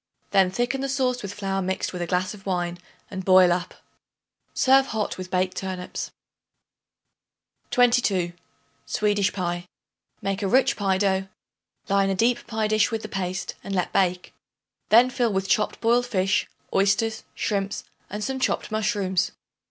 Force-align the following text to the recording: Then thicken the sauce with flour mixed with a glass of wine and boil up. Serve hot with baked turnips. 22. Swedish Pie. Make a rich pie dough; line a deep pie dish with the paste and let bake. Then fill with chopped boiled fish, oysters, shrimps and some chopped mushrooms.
Then 0.31 0.49
thicken 0.49 0.81
the 0.81 0.89
sauce 0.89 1.21
with 1.21 1.35
flour 1.35 1.61
mixed 1.61 1.93
with 1.93 2.01
a 2.01 2.07
glass 2.07 2.33
of 2.33 2.43
wine 2.47 2.79
and 3.11 3.23
boil 3.23 3.51
up. 3.53 3.75
Serve 4.51 4.87
hot 4.87 5.15
with 5.15 5.29
baked 5.29 5.55
turnips. 5.57 6.09
22. 7.69 8.33
Swedish 8.87 9.31
Pie. 9.31 9.67
Make 10.19 10.41
a 10.41 10.47
rich 10.47 10.75
pie 10.75 10.97
dough; 10.97 11.27
line 11.87 12.09
a 12.09 12.15
deep 12.15 12.47
pie 12.47 12.65
dish 12.67 12.89
with 12.89 13.03
the 13.03 13.09
paste 13.09 13.53
and 13.63 13.75
let 13.75 13.93
bake. 13.93 14.33
Then 14.89 15.11
fill 15.11 15.31
with 15.31 15.47
chopped 15.47 15.79
boiled 15.81 16.07
fish, 16.07 16.47
oysters, 16.73 17.21
shrimps 17.35 17.83
and 18.09 18.23
some 18.23 18.39
chopped 18.39 18.71
mushrooms. 18.71 19.33